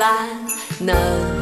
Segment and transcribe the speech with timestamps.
[0.00, 0.28] 岸，
[0.80, 1.37] 能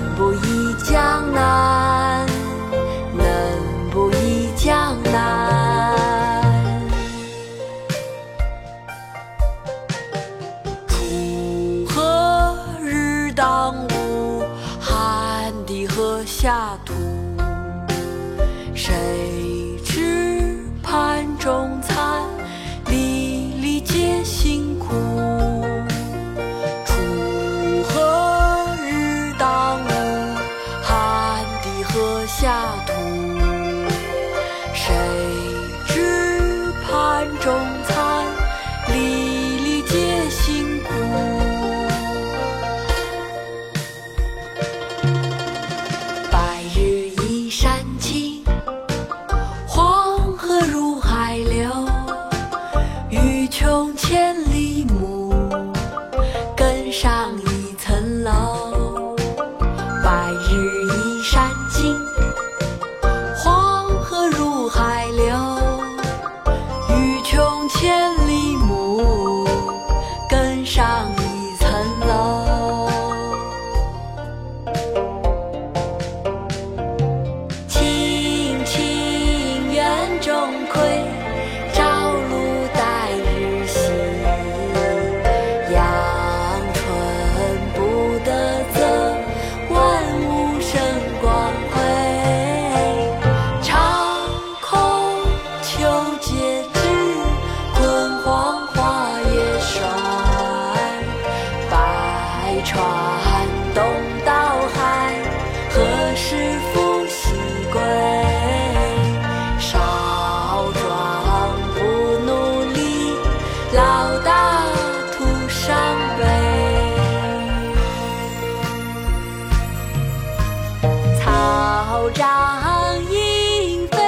[122.07, 123.99] 草长莺飞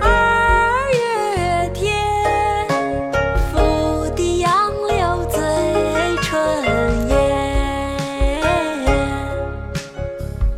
[0.00, 1.96] 二月天，
[3.52, 5.38] 拂堤杨柳醉
[6.22, 7.14] 春烟。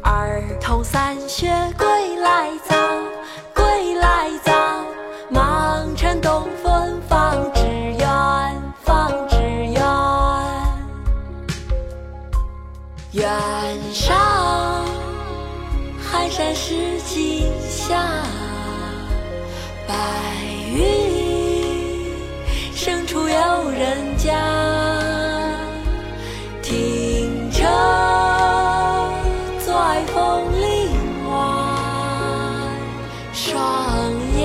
[0.00, 1.47] 儿童散学
[1.77, 2.75] 归来早，
[3.55, 4.53] 归来早，
[5.28, 7.53] 忙趁东风放
[16.72, 18.03] 石径下，
[19.87, 19.94] 白
[20.72, 20.81] 云
[22.75, 24.33] 深处有人家。
[26.62, 27.66] 停车
[29.62, 30.88] 坐爱枫林
[31.28, 31.34] 晚，
[33.34, 33.61] 霜
[34.38, 34.41] 叶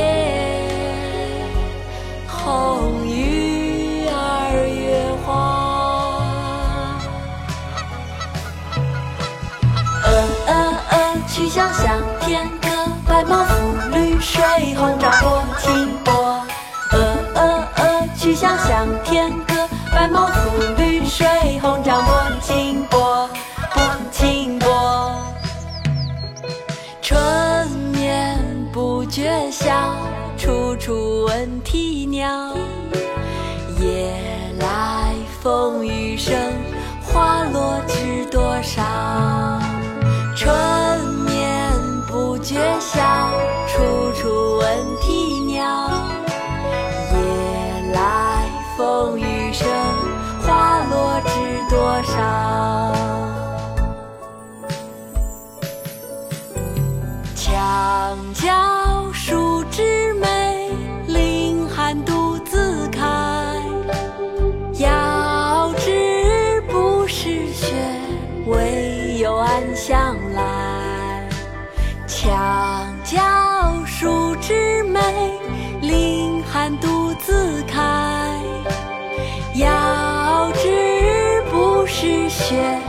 [2.27, 5.31] 红于二月花。
[10.03, 10.09] 鹅
[10.47, 10.51] 鹅
[10.91, 10.95] 鹅，
[11.29, 11.96] 曲项向
[12.27, 12.67] 天歌，
[13.07, 13.55] 白毛浮
[13.93, 14.43] 绿水，
[14.75, 16.13] 红掌拨清波。
[16.91, 16.99] 鹅
[17.35, 19.53] 鹅鹅，曲项向天歌，
[19.93, 20.33] 白毛浮
[20.77, 21.25] 绿水，
[21.61, 23.29] 红掌拨清波，
[23.73, 25.15] 拨清波。
[27.01, 27.17] 春
[27.93, 28.37] 眠
[28.73, 29.95] 不觉晓，
[30.37, 32.53] 处处闻啼鸟。
[33.79, 34.11] 夜
[34.59, 36.35] 来风雨声，
[37.01, 38.83] 花落知多少。
[58.17, 60.71] 墙角数枝梅，
[61.07, 63.03] 凌寒独自开。
[64.79, 67.75] 遥知不是雪，
[68.47, 71.29] 唯有暗香来。
[72.07, 73.19] 墙角
[73.85, 74.99] 数枝梅，
[75.81, 78.35] 凌寒独自开。
[79.55, 82.79] 遥知不是雪，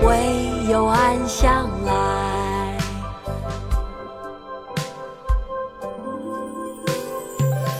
[0.00, 2.37] 唯有暗香来。